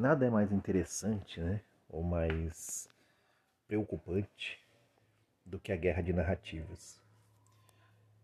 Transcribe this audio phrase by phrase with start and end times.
[0.00, 1.60] nada é mais interessante, né?
[1.88, 2.88] Ou mais
[3.68, 4.58] preocupante
[5.44, 6.98] do que a guerra de narrativas.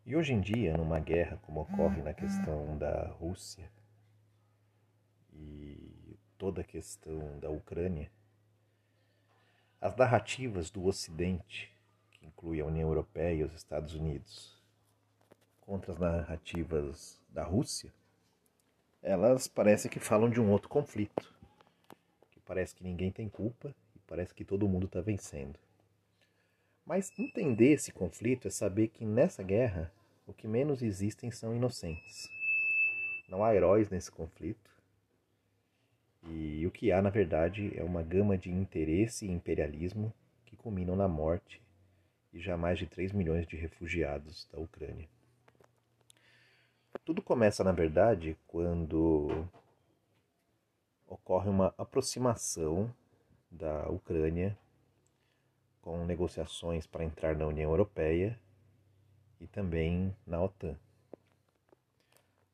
[0.06, 3.70] E hoje em dia, numa guerra como ocorre na questão da Rússia
[5.34, 8.10] e toda a questão da Ucrânia,
[9.80, 11.70] as narrativas do Ocidente,
[12.12, 14.56] que inclui a União Europeia e os Estados Unidos,
[15.60, 17.92] contra as narrativas da Rússia,
[19.02, 21.35] elas parecem que falam de um outro conflito
[22.46, 25.58] parece que ninguém tem culpa e parece que todo mundo está vencendo.
[26.86, 29.92] Mas entender esse conflito é saber que nessa guerra
[30.26, 32.28] o que menos existem são inocentes.
[33.28, 34.70] Não há heróis nesse conflito.
[36.28, 40.12] E o que há, na verdade, é uma gama de interesse e imperialismo
[40.44, 41.60] que culminam na morte
[42.32, 45.08] e já mais de 3 milhões de refugiados da Ucrânia.
[47.04, 49.46] Tudo começa, na verdade, quando
[51.06, 52.92] ocorre uma aproximação
[53.50, 54.56] da Ucrânia
[55.80, 58.38] com negociações para entrar na União Europeia
[59.40, 60.76] e também na OTAN.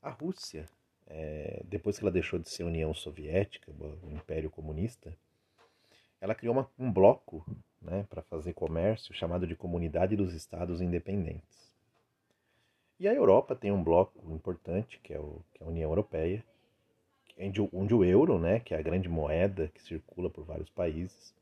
[0.03, 0.67] A Rússia,
[1.06, 5.16] é, depois que ela deixou de ser União Soviética, o Império Comunista,
[6.20, 7.44] ela criou uma, um bloco
[7.81, 11.72] né, para fazer comércio chamado de Comunidade dos Estados Independentes.
[12.98, 16.44] E a Europa tem um bloco importante, que é, o, que é a União Europeia,
[17.38, 21.34] onde o euro, né, que é a grande moeda que circula por vários países,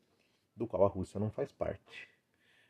[0.57, 2.09] do qual a Rússia não faz parte.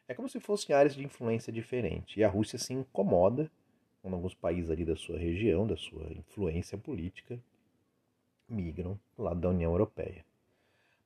[0.07, 2.17] É como se fossem áreas de influência diferentes.
[2.17, 3.51] E a Rússia se incomoda
[4.03, 7.39] quando alguns países ali da sua região, da sua influência política,
[8.49, 10.25] migram lado da União Europeia.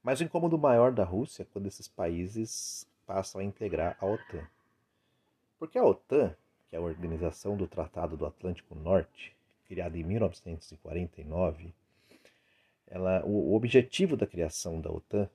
[0.03, 4.47] Mas o incômodo maior da Rússia é quando esses países passam a integrar a OTAN.
[5.59, 6.35] Porque a OTAN,
[6.69, 11.75] que é a Organização do Tratado do Atlântico Norte, criada em 1949,
[12.87, 15.29] ela, o, objetivo da criação da OTAN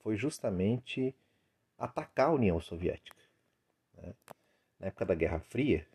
[0.00, 1.14] foi justamente
[1.78, 3.16] atacar a União Soviética.
[3.96, 4.14] Né?
[4.78, 5.86] Na época da Guerra Fria,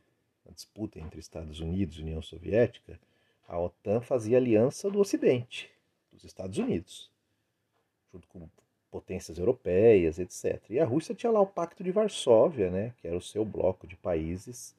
[0.47, 2.99] a disputa entre Estados Unidos e União Soviética,
[3.47, 5.69] a OTAN fazia aliança do Ocidente,
[6.11, 7.11] dos Estados Unidos,
[8.11, 8.47] junto com
[8.91, 10.61] potências europeias, etc.
[10.69, 13.85] E a Rússia tinha lá o Pacto de Varsóvia, né, que era o seu bloco
[13.85, 14.75] de países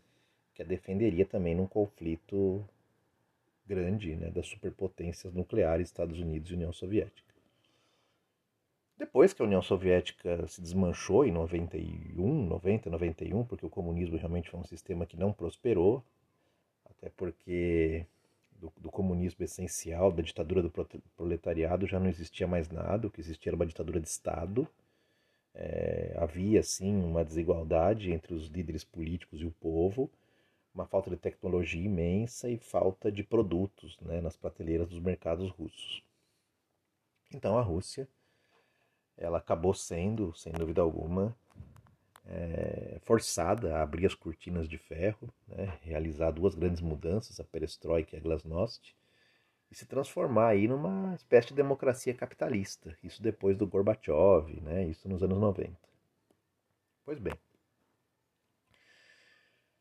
[0.55, 2.63] que a defenderia também num conflito
[3.71, 7.31] grande né, das superpotências nucleares Estados Unidos e União Soviética.
[8.99, 14.51] Depois que a União Soviética se desmanchou em 91, 90, 91, porque o comunismo realmente
[14.51, 16.05] foi um sistema que não prosperou,
[16.85, 18.05] até porque
[18.61, 20.71] do, do comunismo essencial, da ditadura do
[21.17, 24.69] proletariado, já não existia mais nada, o que existia era uma ditadura de Estado.
[25.55, 30.11] É, havia, sim, uma desigualdade entre os líderes políticos e o povo,
[30.75, 36.03] uma falta de tecnologia imensa e falta de produtos né, nas prateleiras dos mercados russos.
[37.33, 38.09] Então a Rússia
[39.17, 41.37] ela acabou sendo, sem dúvida alguma,
[42.27, 48.17] é, forçada a abrir as cortinas de ferro, né, realizar duas grandes mudanças, a perestroika
[48.17, 48.97] e a glasnost,
[49.71, 52.97] e se transformar aí numa espécie de democracia capitalista.
[53.05, 55.77] Isso depois do Gorbachev, né, isso nos anos 90.
[57.05, 57.35] Pois bem,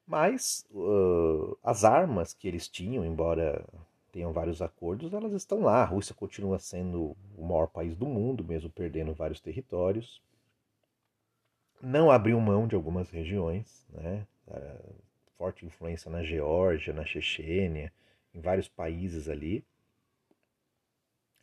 [0.09, 3.63] mas uh, as armas que eles tinham, embora
[4.11, 5.83] tenham vários acordos, elas estão lá.
[5.83, 10.19] A Rússia continua sendo o maior país do mundo, mesmo perdendo vários territórios.
[11.79, 14.25] Não abriu mão de algumas regiões, né?
[14.47, 14.95] Uh,
[15.37, 17.93] forte influência na Geórgia, na Chechênia,
[18.33, 19.63] em vários países ali.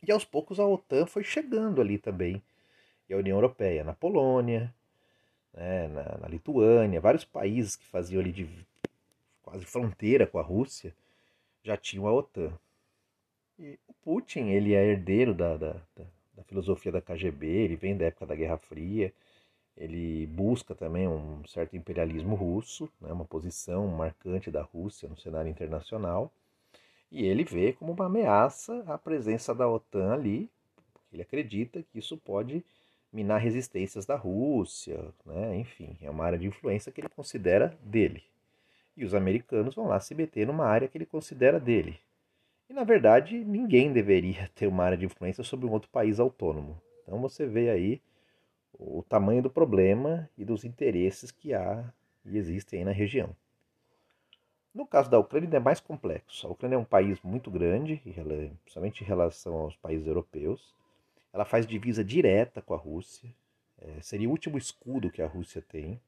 [0.05, 2.43] E aos poucos a OTAN foi chegando ali também.
[3.07, 4.75] E a União Europeia, na Polônia,
[5.57, 8.47] né, na, na, Lituânia, vários países que faziam ali de
[9.41, 10.93] quase fronteira com a Rússia
[11.63, 12.53] já tinham a OTAN.
[13.57, 17.97] E o Putin, ele é herdeiro da, da, da, da filosofia da KGB, ele vem
[17.97, 19.11] da época da Guerra Fria,
[19.75, 25.49] ele busca também um certo imperialismo russo, né, uma posição marcante da Rússia no cenário
[25.49, 26.31] internacional,
[27.11, 30.49] e ele vê como uma ameaça a presença da OTAN ali,
[31.11, 32.63] ele acredita que isso pode
[33.17, 35.57] minar resistências da Rússia, né?
[35.57, 38.23] enfim, é uma área de influência que ele considera dele.
[38.95, 41.99] E os americanos vão lá se meter numa área que ele considera dele.
[42.69, 46.79] E na verdade, ninguém deveria ter uma área de influência sobre um outro país autônomo.
[47.01, 47.99] Então você vê aí
[48.71, 51.91] o tamanho do problema e dos interesses que há
[52.23, 53.35] e existem aí na região.
[54.75, 56.45] No caso da Ucrânia é mais complexo.
[56.45, 57.99] A Ucrânia é um país muito grande,
[58.61, 60.75] principalmente em relação aos países europeus.
[61.33, 63.29] Ela faz divisa direta com a Rússia.
[63.79, 65.99] É, seria o último escudo que a Rússia tem.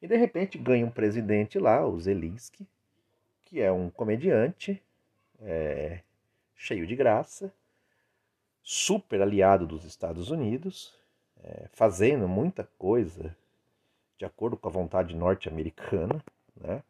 [0.00, 2.66] E de repente ganha um presidente lá, o Zelensky,
[3.44, 4.82] que é um comediante,
[5.40, 6.00] é,
[6.54, 7.52] cheio de graça,
[8.62, 10.94] super aliado dos Estados Unidos,
[11.42, 13.36] é, fazendo muita coisa
[14.18, 16.24] de acordo com a vontade norte-americana,
[16.56, 16.82] né?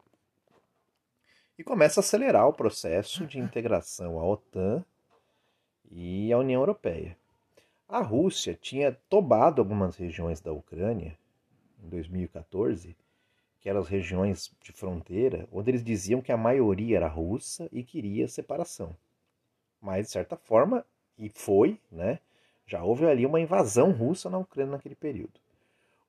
[1.59, 4.85] e começa a acelerar o processo de integração à OTAN
[5.91, 7.17] e à União Europeia.
[7.89, 11.17] A Rússia tinha tomado algumas regiões da Ucrânia
[11.83, 12.97] em 2014,
[13.61, 17.83] que eram as regiões de fronteira, onde eles diziam que a maioria era russa e
[17.83, 18.97] queria separação.
[19.81, 20.85] Mas, de certa forma,
[21.19, 22.19] e foi, né?
[22.67, 25.41] Já houve ali uma invasão russa na Ucrânia naquele período.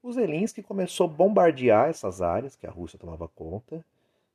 [0.01, 3.83] O Zelensky começou a bombardear essas áreas que a Rússia tomava conta,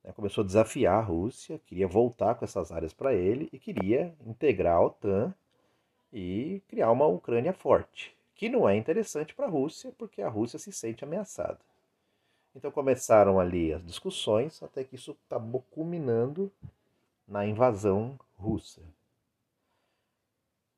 [0.05, 0.13] né?
[0.13, 4.77] começou a desafiar a Rússia, queria voltar com essas áreas para ele e queria integrar
[4.77, 5.35] a OTAN
[6.13, 10.59] e criar uma Ucrânia forte, que não é interessante para a Rússia, porque a Rússia
[10.59, 11.59] se sente ameaçada.
[12.55, 16.53] Então começaram ali as discussões, até que isso acabou culminando
[17.27, 18.83] na invasão russa.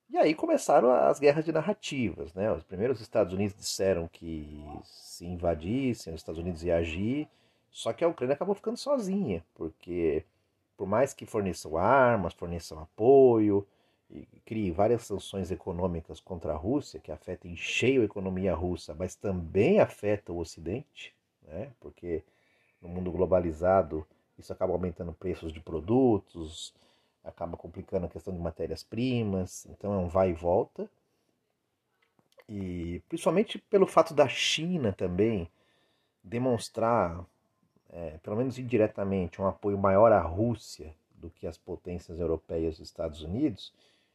[0.09, 2.33] E aí começaram as guerras de narrativas.
[2.35, 2.53] Né?
[2.53, 7.29] Os primeiros Estados Unidos disseram que se invadissem, os Estados Unidos iam agir,
[7.75, 10.25] só que a Ucrânia acabou ficando sozinha, porque
[10.77, 13.67] por mais que forneçam armas, forneçam apoio,
[14.09, 18.95] e crie várias sanções econômicas contra a Rússia, que afetam em cheio a economia russa,
[18.95, 21.13] mas também afetam o Ocidente,
[21.43, 21.73] né?
[21.81, 22.23] porque
[22.81, 24.07] no mundo globalizado
[24.39, 26.73] isso acaba aumentando preços de produtos,
[27.25, 30.89] acaba complicando a questão de matérias-primas, então é um vai e volta.
[32.49, 35.51] E principalmente pelo fato da China também
[36.23, 37.25] demonstrar,
[37.95, 42.83] é, pelo menos indiretamente, um apoio maior à Rússia do que as potências europeias e
[42.83, 43.73] Estados Unidos,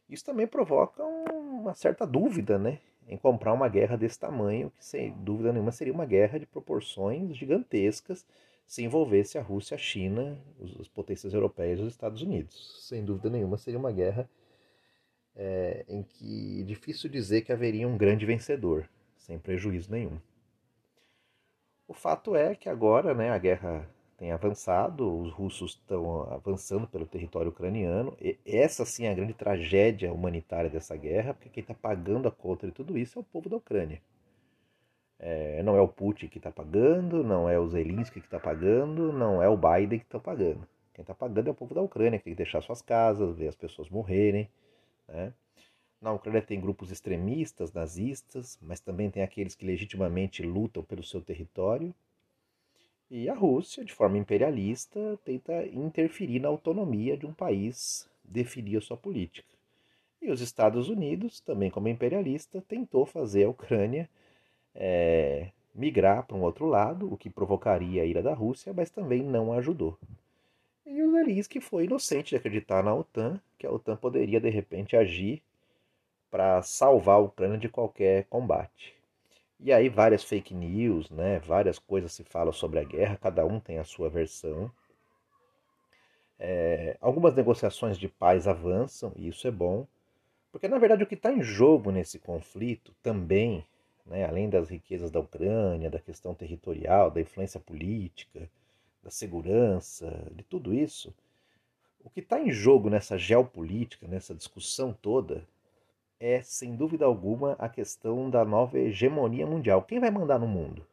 [0.08, 2.78] isso também provoca uma certa dúvida, né?
[3.08, 7.34] Em comprar uma guerra desse tamanho, que sem dúvida nenhuma seria uma guerra de proporções
[7.34, 8.24] gigantescas
[8.66, 10.38] se envolvesse a Rússia, a China,
[10.78, 12.86] as potências europeias e os Estados Unidos.
[12.86, 14.28] Sem dúvida nenhuma seria uma guerra
[15.34, 20.18] é, em que é difícil dizer que haveria um grande vencedor, sem prejuízo nenhum.
[21.90, 23.84] O fato é que agora né, a guerra
[24.16, 28.16] tem avançado, os russos estão avançando pelo território ucraniano.
[28.20, 32.30] E essa sim é a grande tragédia humanitária dessa guerra, porque quem está pagando a
[32.30, 34.00] conta de tudo isso é o povo da Ucrânia.
[35.18, 39.12] É, não é o Putin que está pagando, não é o Zelensky que está pagando,
[39.12, 40.64] não é o Biden que está pagando.
[40.94, 43.48] Quem está pagando é o povo da Ucrânia, que tem que deixar suas casas, ver
[43.48, 44.48] as pessoas morrerem.
[45.08, 45.32] Né?
[46.00, 51.20] Na Ucrânia tem grupos extremistas, nazistas, mas também tem aqueles que legitimamente lutam pelo seu
[51.20, 51.94] território
[53.10, 58.80] e a Rússia, de forma imperialista, tenta interferir na autonomia de um país, definir a
[58.80, 59.48] sua política.
[60.22, 64.08] E os Estados Unidos, também como imperialista, tentou fazer a Ucrânia
[64.72, 69.24] é, migrar para um outro lado, o que provocaria a ira da Rússia, mas também
[69.24, 69.98] não ajudou.
[70.86, 74.96] E o Zelensky foi inocente de acreditar na OTAN, que a OTAN poderia de repente
[74.96, 75.42] agir
[76.30, 78.94] para salvar a Ucrânia de qualquer combate.
[79.58, 81.38] E aí várias fake news, né?
[81.40, 84.70] Várias coisas se falam sobre a guerra, cada um tem a sua versão.
[86.38, 89.86] É, algumas negociações de paz avançam, e isso é bom,
[90.50, 93.62] porque na verdade o que está em jogo nesse conflito também,
[94.06, 98.48] né, além das riquezas da Ucrânia, da questão territorial, da influência política,
[99.02, 101.14] da segurança, de tudo isso,
[102.02, 105.46] o que está em jogo nessa geopolítica, nessa discussão toda,
[106.20, 109.82] é, sem dúvida alguma, a questão da nova hegemonia mundial.
[109.82, 110.86] Quem vai mandar no mundo?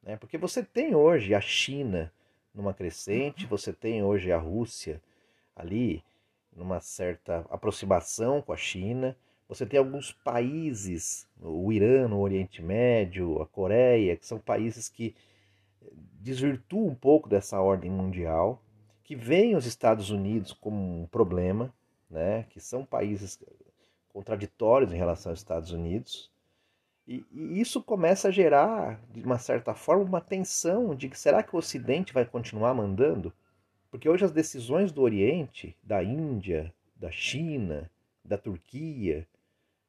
[0.00, 0.16] Né?
[0.16, 2.12] Porque você tem hoje a China
[2.54, 5.02] numa crescente, você tem hoje a Rússia
[5.56, 6.04] ali
[6.54, 9.16] numa certa aproximação com a China,
[9.48, 15.14] você tem alguns países, o Irã no Oriente Médio, a Coreia, que são países que
[16.20, 18.62] desvirtuam um pouco dessa ordem mundial,
[19.02, 21.72] que veem os Estados Unidos como um problema,
[22.10, 22.44] né?
[22.50, 23.40] que são países
[24.18, 26.28] contraditórios em relação aos Estados Unidos.
[27.06, 31.40] E, e, isso começa a gerar, de uma certa forma, uma tensão de que será
[31.40, 33.32] que o Ocidente vai continuar mandando?
[33.88, 37.88] Porque hoje as decisões do Oriente, da Índia, da China,
[38.24, 39.24] da Turquia,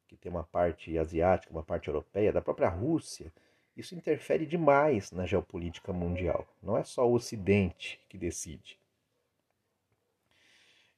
[0.08, 3.34] que tem uma parte asiática, uma parte europeia, da própria Rússia,
[3.76, 6.48] isso interfere demais na geopolítica mundial.
[6.62, 8.78] Não é só o Ocidente que decide.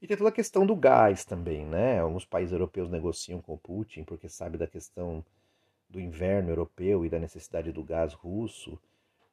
[0.02, 2.00] E tem toda a questão do gás também, né?
[2.00, 5.24] Alguns países europeus negociam com o Putin porque sabe da questão
[5.88, 8.80] do inverno europeu e da necessidade do gás russo.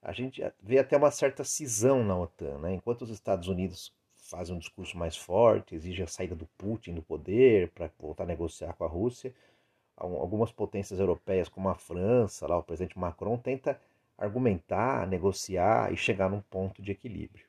[0.03, 2.75] A gente vê até uma certa cisão na OTAN, né?
[2.75, 7.03] Enquanto os Estados Unidos fazem um discurso mais forte, exigem a saída do Putin do
[7.03, 9.35] poder para voltar a negociar com a Rússia,
[9.97, 13.81] algumas potências europeias, como a França, lá o presidente Macron tenta
[14.19, 17.47] argumentar, negociar e chegar num ponto de equilíbrio.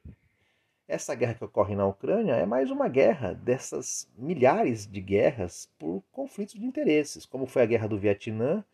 [0.89, 6.01] Essa guerra que ocorre na Ucrânia é mais uma guerra dessas milhares de guerras por
[6.11, 8.65] conflitos de interesses, como foi a guerra do Vietnã,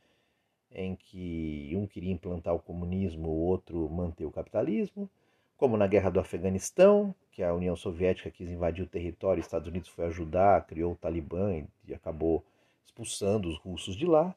[0.71, 5.09] em que um queria implantar o comunismo, o outro manter o capitalismo,
[5.57, 9.67] como na guerra do Afeganistão, que a União Soviética quis invadir o território, os Estados
[9.67, 12.45] Unidos foi ajudar, criou o Talibã e acabou
[12.85, 14.33] expulsando os russos de lá,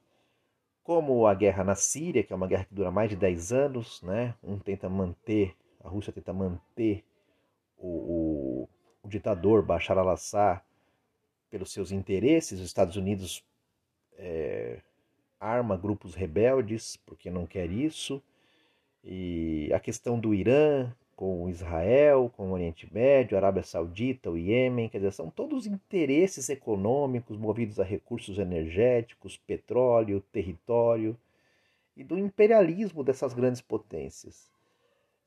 [0.82, 4.02] como a guerra na Síria, que é uma guerra que dura mais de 10 anos,
[4.02, 4.34] né?
[4.42, 5.54] Um tenta manter,
[5.84, 7.04] a Rússia tenta manter
[7.78, 8.68] o, o,
[9.02, 10.60] o ditador Bashar al-Assad
[11.50, 13.42] pelos seus interesses, os Estados Unidos
[14.18, 14.80] é,
[15.40, 18.22] arma grupos rebeldes porque não quer isso,
[19.02, 24.88] e a questão do Irã, com Israel, com o Oriente Médio, Arábia Saudita, o Iêmen,
[24.88, 31.18] quer dizer, são todos interesses econômicos movidos a recursos energéticos, petróleo, território
[31.96, 34.48] e do imperialismo dessas grandes potências.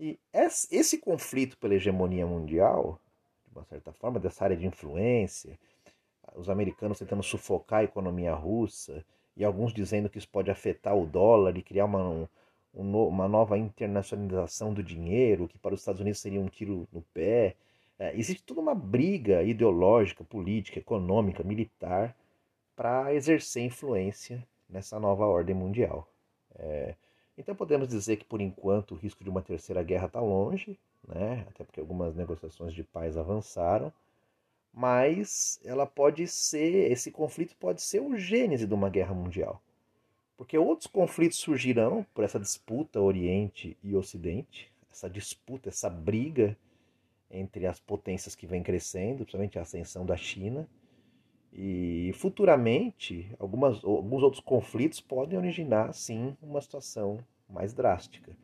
[0.01, 2.99] E esse conflito pela hegemonia mundial,
[3.45, 5.59] de uma certa forma, dessa área de influência,
[6.35, 9.05] os americanos tentando sufocar a economia russa
[9.37, 12.27] e alguns dizendo que isso pode afetar o dólar e criar uma,
[12.73, 17.55] uma nova internacionalização do dinheiro, que para os Estados Unidos seria um tiro no pé.
[17.99, 22.17] É, existe toda uma briga ideológica, política, econômica, militar
[22.75, 26.07] para exercer influência nessa nova ordem mundial.
[26.55, 26.95] É,
[27.41, 31.45] então podemos dizer que por enquanto o risco de uma terceira guerra está longe, né?
[31.49, 33.91] até porque algumas negociações de paz avançaram,
[34.73, 39.61] mas ela pode ser, esse conflito pode ser o gênese de uma guerra mundial.
[40.37, 46.55] Porque outros conflitos surgirão por essa disputa Oriente e Ocidente, essa disputa, essa briga
[47.29, 50.67] entre as potências que vem crescendo, principalmente a ascensão da China.
[51.53, 58.35] E futuramente, algumas, alguns outros conflitos podem originar, sim, uma situação mais drástica.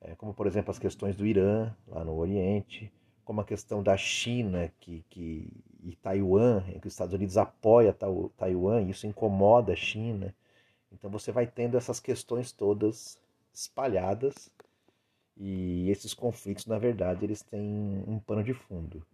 [0.00, 2.92] É, como, por exemplo, as questões do Irã, lá no Oriente,
[3.24, 5.48] como a questão da China que, que,
[5.82, 7.96] e Taiwan, em que os Estados Unidos apoia
[8.36, 10.34] Taiwan, e isso incomoda a China.
[10.92, 13.18] Então você vai tendo essas questões todas
[13.52, 14.50] espalhadas
[15.36, 19.04] e esses conflitos, na verdade, eles têm um pano de fundo.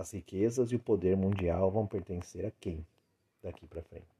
[0.00, 2.86] As riquezas e o poder mundial vão pertencer a quem
[3.42, 4.19] daqui para frente?